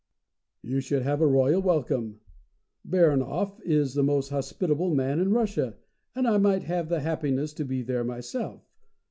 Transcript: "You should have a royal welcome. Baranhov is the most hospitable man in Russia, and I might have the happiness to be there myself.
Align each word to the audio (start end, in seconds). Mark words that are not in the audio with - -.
"You 0.63 0.79
should 0.81 1.03
have 1.03 1.21
a 1.21 1.27
royal 1.27 1.61
welcome. 1.61 2.21
Baranhov 2.83 3.61
is 3.63 3.93
the 3.93 4.01
most 4.01 4.29
hospitable 4.29 4.95
man 4.95 5.19
in 5.19 5.29
Russia, 5.31 5.75
and 6.15 6.27
I 6.27 6.39
might 6.39 6.63
have 6.63 6.89
the 6.89 7.01
happiness 7.01 7.53
to 7.53 7.65
be 7.65 7.83
there 7.83 8.03
myself. 8.03 8.63